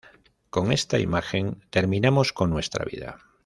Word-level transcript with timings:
Con 0.49 0.71
esta 0.71 0.97
imagen 0.97 1.63
terminamos 1.69 2.33
con 2.33 2.49
nuestra 2.49 2.83
vida". 2.85 3.19